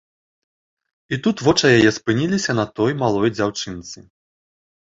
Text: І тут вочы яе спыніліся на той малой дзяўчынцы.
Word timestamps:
І 1.15 1.19
тут 1.27 1.37
вочы 1.47 1.65
яе 1.77 1.91
спыніліся 1.99 2.57
на 2.61 2.65
той 2.81 2.91
малой 3.03 3.29
дзяўчынцы. 3.37 3.97